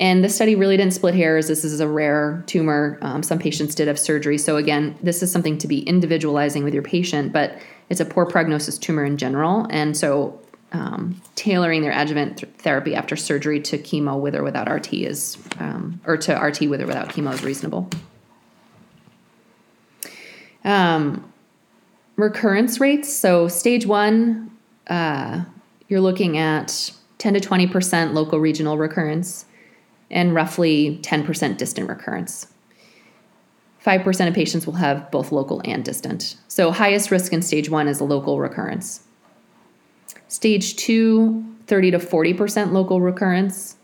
and 0.00 0.24
this 0.24 0.34
study 0.34 0.54
really 0.54 0.78
didn't 0.78 0.94
split 0.94 1.14
hairs. 1.14 1.48
This 1.48 1.62
is 1.62 1.78
a 1.78 1.86
rare 1.86 2.42
tumor. 2.46 2.98
Um, 3.02 3.22
some 3.22 3.38
patients 3.38 3.74
did 3.74 3.86
have 3.86 3.98
surgery. 3.98 4.38
So, 4.38 4.56
again, 4.56 4.96
this 5.02 5.22
is 5.22 5.30
something 5.30 5.58
to 5.58 5.68
be 5.68 5.80
individualizing 5.80 6.64
with 6.64 6.72
your 6.72 6.82
patient, 6.82 7.34
but 7.34 7.58
it's 7.90 8.00
a 8.00 8.06
poor 8.06 8.24
prognosis 8.24 8.78
tumor 8.78 9.04
in 9.04 9.18
general. 9.18 9.66
And 9.68 9.94
so, 9.94 10.40
um, 10.72 11.20
tailoring 11.34 11.82
their 11.82 11.92
adjuvant 11.92 12.38
th- 12.38 12.52
therapy 12.58 12.94
after 12.94 13.14
surgery 13.14 13.60
to 13.60 13.76
chemo 13.76 14.18
with 14.18 14.34
or 14.34 14.42
without 14.42 14.70
RT 14.70 14.94
is, 14.94 15.36
um, 15.58 16.00
or 16.06 16.16
to 16.16 16.34
RT 16.34 16.70
with 16.70 16.80
or 16.80 16.86
without 16.86 17.10
chemo 17.10 17.34
is 17.34 17.42
reasonable. 17.42 17.90
Um, 20.64 21.30
recurrence 22.20 22.80
rates. 22.80 23.12
So, 23.12 23.48
stage 23.48 23.86
one, 23.86 24.50
uh, 24.88 25.44
you're 25.88 26.00
looking 26.00 26.38
at 26.38 26.92
10 27.18 27.34
to 27.34 27.40
20% 27.40 28.12
local 28.12 28.38
regional 28.38 28.78
recurrence 28.78 29.46
and 30.10 30.34
roughly 30.34 30.98
10% 31.02 31.56
distant 31.56 31.88
recurrence. 31.88 32.46
5% 33.84 34.28
of 34.28 34.34
patients 34.34 34.66
will 34.66 34.74
have 34.74 35.10
both 35.10 35.32
local 35.32 35.62
and 35.64 35.84
distant. 35.84 36.36
So, 36.48 36.70
highest 36.70 37.10
risk 37.10 37.32
in 37.32 37.42
stage 37.42 37.70
one 37.70 37.88
is 37.88 38.00
a 38.00 38.04
local 38.04 38.38
recurrence. 38.38 39.04
Stage 40.28 40.76
two, 40.76 41.44
30 41.66 41.92
to 41.92 41.98
40% 41.98 42.72
local 42.72 43.00
recurrence, 43.00 43.76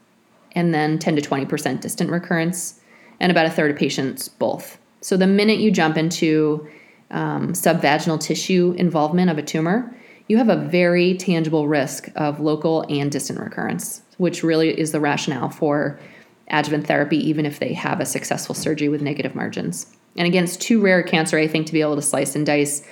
and 0.52 0.74
then 0.74 0.98
10 0.98 1.16
to 1.16 1.22
20% 1.22 1.80
distant 1.80 2.10
recurrence, 2.10 2.80
and 3.20 3.30
about 3.30 3.46
a 3.46 3.50
third 3.50 3.70
of 3.70 3.76
patients 3.76 4.28
both. 4.28 4.78
So, 5.00 5.16
the 5.16 5.26
minute 5.26 5.60
you 5.60 5.70
jump 5.70 5.96
into 5.96 6.68
um, 7.10 7.52
subvaginal 7.52 8.20
tissue 8.20 8.75
involvement 8.76 9.30
of 9.30 9.38
a 9.38 9.42
tumor, 9.42 9.96
you 10.28 10.38
have 10.38 10.48
a 10.48 10.56
very 10.56 11.16
tangible 11.16 11.68
risk 11.68 12.08
of 12.16 12.40
local 12.40 12.84
and 12.88 13.12
distant 13.12 13.38
recurrence, 13.38 14.02
which 14.18 14.42
really 14.42 14.78
is 14.78 14.92
the 14.92 15.00
rationale 15.00 15.50
for 15.50 16.00
adjuvant 16.48 16.86
therapy, 16.86 17.16
even 17.16 17.46
if 17.46 17.58
they 17.58 17.72
have 17.72 18.00
a 18.00 18.06
successful 18.06 18.54
surgery 18.54 18.88
with 18.88 19.02
negative 19.02 19.34
margins. 19.34 19.86
And 20.16 20.26
again, 20.26 20.44
it's 20.44 20.56
too 20.56 20.80
rare 20.80 21.02
cancer, 21.02 21.38
I 21.38 21.46
think, 21.46 21.66
to 21.66 21.72
be 21.72 21.80
able 21.80 21.96
to 21.96 22.02
slice 22.02 22.34
and 22.34 22.46
dice 22.46 22.86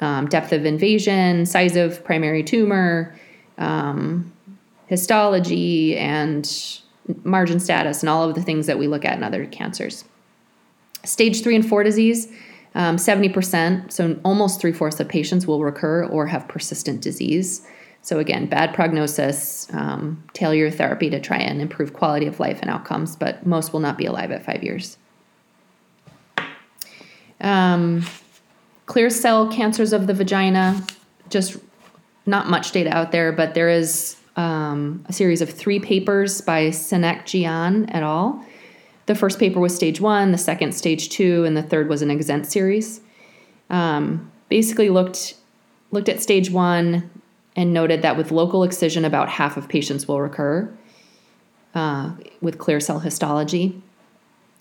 um, 0.00 0.26
depth 0.26 0.52
of 0.52 0.64
invasion, 0.64 1.46
size 1.46 1.76
of 1.76 2.02
primary 2.04 2.42
tumor, 2.42 3.14
um, 3.58 4.32
histology, 4.86 5.96
and 5.96 6.80
margin 7.22 7.60
status, 7.60 8.02
and 8.02 8.08
all 8.08 8.28
of 8.28 8.34
the 8.34 8.42
things 8.42 8.66
that 8.66 8.78
we 8.78 8.88
look 8.88 9.04
at 9.04 9.16
in 9.16 9.22
other 9.22 9.46
cancers. 9.46 10.04
Stage 11.04 11.42
three 11.42 11.54
and 11.54 11.68
four 11.68 11.84
disease, 11.84 12.32
um, 12.74 12.96
70%, 12.96 13.92
so 13.92 14.18
almost 14.24 14.60
three 14.60 14.72
fourths 14.72 14.98
of 14.98 15.08
patients 15.08 15.46
will 15.46 15.62
recur 15.62 16.04
or 16.06 16.26
have 16.26 16.48
persistent 16.48 17.00
disease. 17.00 17.66
So, 18.02 18.18
again, 18.18 18.46
bad 18.46 18.74
prognosis, 18.74 19.72
um, 19.72 20.22
tailor 20.34 20.54
your 20.54 20.70
therapy 20.70 21.08
to 21.10 21.20
try 21.20 21.38
and 21.38 21.62
improve 21.62 21.94
quality 21.94 22.26
of 22.26 22.38
life 22.40 22.58
and 22.60 22.70
outcomes, 22.70 23.16
but 23.16 23.46
most 23.46 23.72
will 23.72 23.80
not 23.80 23.96
be 23.96 24.06
alive 24.06 24.30
at 24.30 24.44
five 24.44 24.62
years. 24.62 24.98
Um, 27.40 28.04
clear 28.86 29.08
cell 29.08 29.50
cancers 29.50 29.92
of 29.92 30.06
the 30.06 30.14
vagina, 30.14 30.84
just 31.30 31.56
not 32.26 32.48
much 32.50 32.72
data 32.72 32.94
out 32.94 33.12
there, 33.12 33.32
but 33.32 33.54
there 33.54 33.68
is 33.68 34.16
um, 34.36 35.04
a 35.08 35.12
series 35.12 35.40
of 35.40 35.50
three 35.50 35.78
papers 35.78 36.40
by 36.40 36.68
Senekjian 36.68 37.88
et 37.94 38.02
al. 38.02 38.44
The 39.06 39.14
first 39.14 39.38
paper 39.38 39.60
was 39.60 39.74
stage 39.74 40.00
one, 40.00 40.32
the 40.32 40.38
second 40.38 40.72
stage 40.72 41.08
two, 41.10 41.44
and 41.44 41.56
the 41.56 41.62
third 41.62 41.88
was 41.88 42.02
an 42.02 42.10
exempt 42.10 42.46
series. 42.46 43.00
Um, 43.70 44.30
basically 44.48 44.90
looked 44.90 45.34
looked 45.90 46.08
at 46.08 46.22
stage 46.22 46.50
one, 46.50 47.10
and 47.56 47.72
noted 47.72 48.02
that 48.02 48.16
with 48.16 48.30
local 48.30 48.64
excision, 48.64 49.04
about 49.04 49.28
half 49.28 49.56
of 49.56 49.68
patients 49.68 50.08
will 50.08 50.20
recur 50.20 50.72
uh, 51.74 52.12
with 52.40 52.58
clear 52.58 52.80
cell 52.80 53.00
histology. 53.00 53.80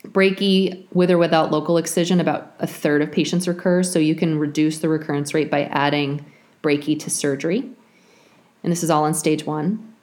Brachy, 0.07 0.85
with 0.91 1.09
or 1.09 1.17
without 1.17 1.51
local 1.51 1.77
excision, 1.77 2.19
about 2.19 2.53
a 2.59 2.67
third 2.67 3.01
of 3.01 3.11
patients 3.11 3.47
recur, 3.47 3.83
so 3.83 3.99
you 3.99 4.15
can 4.15 4.37
reduce 4.37 4.79
the 4.79 4.89
recurrence 4.89 5.33
rate 5.33 5.49
by 5.49 5.63
adding 5.65 6.25
brachy 6.61 6.99
to 6.99 7.09
surgery. 7.09 7.69
And 8.63 8.71
this 8.71 8.83
is 8.83 8.89
all 8.89 9.05
in 9.05 9.13
stage 9.13 9.45
one. 9.45 9.93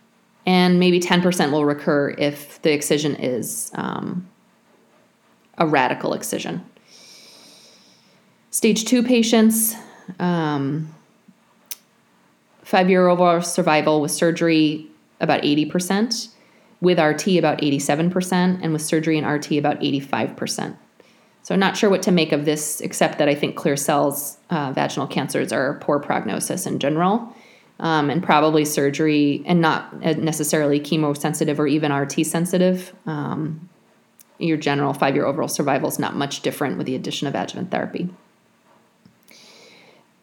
And 0.47 0.80
maybe 0.80 1.00
10% 1.00 1.52
will 1.52 1.66
recur 1.66 2.14
if 2.16 2.62
the 2.62 2.73
excision 2.73 3.14
is 3.16 3.70
um, 3.75 4.28
a 5.59 5.66
radical 5.66 6.14
excision. 6.14 6.64
Stage 8.50 8.85
two 8.85 9.02
patients, 9.02 9.75
um, 10.19 10.92
Five 12.71 12.88
year 12.88 13.09
overall 13.09 13.42
survival 13.42 14.00
with 14.00 14.12
surgery 14.12 14.87
about 15.21 15.42
80%, 15.42 16.28
with 16.80 17.00
RT 17.00 17.37
about 17.37 17.59
87%, 17.59 18.61
and 18.62 18.73
with 18.73 18.80
surgery 18.80 19.19
and 19.19 19.26
RT 19.26 19.59
about 19.59 19.80
85%. 19.80 20.76
So 21.42 21.52
I'm 21.52 21.59
not 21.59 21.76
sure 21.76 21.90
what 21.90 22.02
to 22.02 22.12
make 22.12 22.30
of 22.30 22.45
this, 22.45 22.80
except 22.80 23.19
that 23.19 23.28
I 23.28 23.35
think 23.35 23.57
clear 23.57 23.76
cells, 23.76 24.38
uh, 24.50 24.71
vaginal 24.71 25.09
cancers 25.09 25.52
are 25.52 25.80
poor 25.80 25.98
prognosis 25.98 26.64
in 26.64 26.79
general. 26.79 27.35
Um, 27.81 28.09
and 28.09 28.22
probably 28.22 28.64
surgery, 28.64 29.42
and 29.46 29.61
not 29.61 30.01
necessarily 30.01 30.79
chemo 30.79 31.16
sensitive 31.16 31.59
or 31.59 31.66
even 31.66 31.92
RT 31.92 32.24
sensitive. 32.24 32.94
Um, 33.05 33.68
your 34.40 34.57
general 34.57 34.92
five 34.92 35.14
year 35.14 35.26
overall 35.26 35.48
survival 35.48 35.88
is 35.88 35.98
not 35.98 36.16
much 36.16 36.42
different 36.42 36.79
with 36.79 36.87
the 36.87 36.94
addition 36.94 37.26
of 37.26 37.35
adjuvant 37.35 37.70
therapy. 37.70 38.09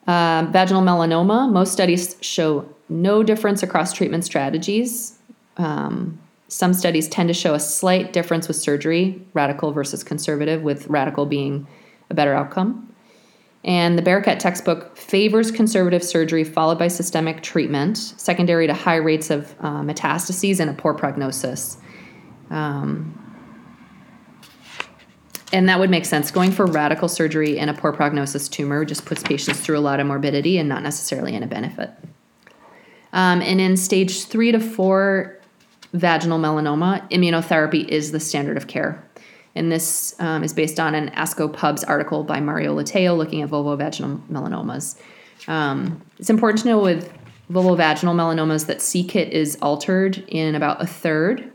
Uh, 0.08 0.48
vaginal 0.52 0.82
melanoma, 0.82 1.52
most 1.52 1.74
studies 1.74 2.16
show 2.22 2.68
no 2.88 3.24
difference 3.24 3.62
across 3.62 3.92
treatment 3.92 4.24
strategies. 4.24 5.20
Um, 5.58 6.20
some 6.48 6.74
studies 6.74 7.10
tend 7.10 7.28
to 7.28 7.34
show 7.34 7.54
a 7.54 7.60
slight 7.60 8.14
difference 8.14 8.48
with 8.48 8.56
surgery, 8.56 9.22
radical 9.34 9.74
versus 9.74 10.04
conservative, 10.04 10.62
with 10.62 10.88
radical 10.88 11.26
being 11.26 11.68
a 12.10 12.14
better 12.14 12.34
outcome. 12.34 12.88
And 13.66 13.98
the 13.98 14.02
Barakat 14.02 14.40
textbook 14.40 14.96
favors 14.96 15.52
conservative 15.52 16.04
surgery 16.04 16.46
followed 16.46 16.80
by 16.80 16.88
systemic 16.88 17.44
treatment, 17.44 17.98
secondary 17.98 18.66
to 18.66 18.74
high 18.74 18.96
rates 18.96 19.30
of 19.30 19.54
uh, 19.60 19.82
metastases 19.82 20.62
and 20.62 20.70
a 20.70 20.74
poor 20.74 20.94
prognosis. 20.94 21.78
Um, 22.50 23.27
and 25.54 25.70
that 25.70 25.80
would 25.80 25.90
make 25.90 26.06
sense. 26.06 26.32
Going 26.32 26.52
for 26.52 26.66
radical 26.66 27.08
surgery 27.08 27.58
in 27.58 27.70
a 27.70 27.74
poor 27.74 27.94
prognosis 27.94 28.50
tumor 28.50 28.84
just 28.84 29.06
puts 29.06 29.24
patients 29.24 29.60
through 29.60 29.78
a 29.78 29.80
lot 29.80 30.00
of 30.00 30.08
morbidity 30.08 30.58
and 30.58 30.68
not 30.68 30.84
necessarily 30.84 31.36
in 31.36 31.44
a 31.44 31.48
benefit. 31.48 31.92
Um, 33.14 33.42
and 33.42 33.62
in 33.62 33.78
stage 33.78 34.26
three 34.26 34.52
to 34.52 34.60
four 34.60 35.40
vaginal 35.94 36.40
melanoma, 36.40 37.10
immunotherapy 37.10 37.88
is 37.88 38.12
the 38.12 38.20
standard 38.20 38.58
of 38.58 38.68
care. 38.68 39.04
And 39.56 39.72
this 39.72 40.16
um, 40.20 40.44
is 40.44 40.54
based 40.54 40.80
on 40.80 40.94
an 40.94 41.10
ASCO 41.12 41.52
Pubs 41.52 41.84
article 41.84 42.24
by 42.24 42.40
Mario 42.40 42.76
Lateo 42.76 43.18
looking 43.18 43.42
at 43.42 43.50
vulvovaginal 43.50 44.22
melanomas. 44.28 45.00
Um, 45.48 46.02
it's 46.20 46.30
important 46.30 46.62
to 46.64 46.68
know 46.68 46.80
with 46.80 47.12
vulvovaginal 47.52 48.14
melanomas 48.14 48.68
that 48.68 48.82
c-KIT 48.82 49.32
is 49.32 49.58
altered 49.62 50.18
in 50.28 50.56
about 50.56 50.82
a 50.82 50.86
third, 50.86 51.52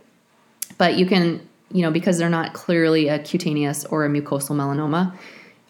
but 0.78 0.96
you 0.96 1.06
can 1.06 1.46
you 1.72 1.82
know, 1.82 1.90
because 1.90 2.18
they're 2.18 2.28
not 2.28 2.52
clearly 2.52 3.08
a 3.08 3.18
cutaneous 3.18 3.84
or 3.86 4.04
a 4.04 4.08
mucosal 4.08 4.56
melanoma, 4.56 5.14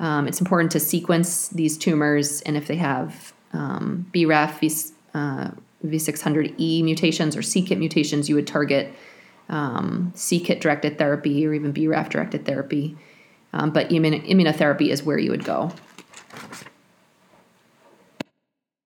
um, 0.01 0.27
it's 0.27 0.41
important 0.41 0.73
to 0.73 0.81
sequence 0.81 1.49
these 1.49 1.79
tumors, 1.79 2.41
and 2.43 2.57
if 2.57 2.67
they 2.67 2.77
have 2.77 3.33
um, 3.53 4.07
BRAF 4.13 4.59
v, 4.59 4.73
uh, 5.15 5.51
V600E 5.85 6.83
mutations 6.83 7.37
or 7.37 7.43
c-KIT 7.43 7.79
mutations, 7.79 8.29
you 8.29 8.35
would 8.35 8.47
target 8.47 8.93
um, 9.49 10.13
c-KIT 10.15 10.61
directed 10.61 10.99
therapy 10.99 11.47
or 11.47 11.55
even 11.55 11.73
BRAF 11.73 12.09
directed 12.09 12.45
therapy. 12.45 12.97
Um, 13.53 13.71
but 13.71 13.91
immun- 13.91 14.27
immunotherapy 14.27 14.89
is 14.89 15.03
where 15.03 15.19
you 15.19 15.31
would 15.31 15.45
go. 15.45 15.73